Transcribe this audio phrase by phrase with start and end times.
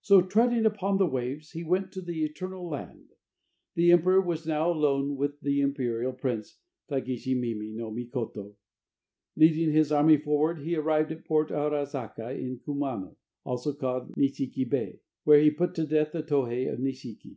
[0.00, 3.12] So, treading upon the waves, he went to the Eternal Land.
[3.74, 8.54] The emperor was now alone with the imperial prince, Tagishi Mimi no Mikoto.
[9.36, 15.00] Leading his army forward, he arrived at Port Arazaka in Kumano (also called Nishiki Bay),
[15.24, 17.36] where he put to death the Tohe of Nishiki.